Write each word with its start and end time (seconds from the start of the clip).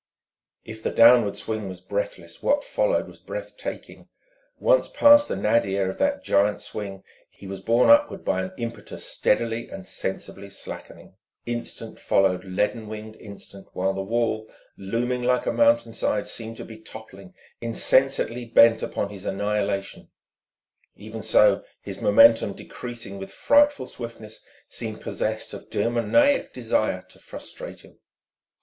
If 0.65 0.81
the 0.81 0.89
downward 0.89 1.37
sweep 1.37 1.61
was 1.61 1.79
breathless, 1.79 2.41
what 2.41 2.63
followed 2.63 3.07
was 3.07 3.19
breath 3.19 3.55
taking: 3.55 4.07
once 4.57 4.87
past 4.87 5.27
the 5.27 5.35
nadir 5.35 5.91
of 5.91 5.99
that 5.99 6.23
giant 6.23 6.59
swing, 6.59 7.03
he 7.29 7.45
was 7.45 7.59
borne 7.61 7.91
upward 7.91 8.25
by 8.25 8.41
an 8.41 8.51
impetus 8.57 9.05
steadily 9.05 9.69
and 9.69 9.85
sensibly 9.85 10.49
slackening. 10.49 11.17
Instant 11.45 11.99
followed 11.99 12.43
leaden 12.43 12.87
winged 12.87 13.15
instant 13.17 13.67
while 13.73 13.93
the 13.93 14.01
wall, 14.01 14.47
looming 14.75 15.21
like 15.21 15.45
a 15.45 15.53
mountainside, 15.53 16.27
seemed 16.27 16.57
to 16.57 16.65
be 16.65 16.79
toppling, 16.79 17.35
insensately 17.61 18.43
bent 18.51 18.81
upon 18.81 19.09
his 19.11 19.27
annihilation; 19.27 20.09
even 20.95 21.21
so 21.21 21.63
his 21.79 22.01
momentum, 22.01 22.53
decreasing 22.53 23.19
with 23.19 23.29
frightful 23.31 23.85
swiftness, 23.85 24.43
seemed 24.67 24.99
possessed 24.99 25.53
of 25.53 25.69
demoniac 25.69 26.51
desire 26.53 27.03
to 27.03 27.19
frustrate 27.19 27.81
him. 27.81 27.99